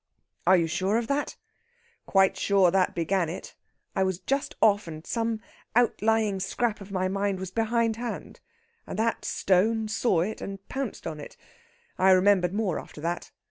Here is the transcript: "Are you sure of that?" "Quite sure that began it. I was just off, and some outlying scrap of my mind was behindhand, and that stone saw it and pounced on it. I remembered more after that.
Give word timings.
"Are 0.47 0.57
you 0.57 0.65
sure 0.65 0.97
of 0.97 1.05
that?" 1.09 1.35
"Quite 2.07 2.35
sure 2.35 2.71
that 2.71 2.95
began 2.95 3.29
it. 3.29 3.53
I 3.95 4.01
was 4.01 4.17
just 4.17 4.55
off, 4.59 4.87
and 4.87 5.05
some 5.05 5.41
outlying 5.75 6.39
scrap 6.39 6.81
of 6.81 6.91
my 6.91 7.07
mind 7.07 7.39
was 7.39 7.51
behindhand, 7.51 8.39
and 8.87 8.97
that 8.97 9.25
stone 9.25 9.87
saw 9.87 10.21
it 10.21 10.41
and 10.41 10.67
pounced 10.69 11.05
on 11.05 11.19
it. 11.19 11.37
I 11.99 12.09
remembered 12.09 12.51
more 12.55 12.79
after 12.79 12.99
that. 13.01 13.29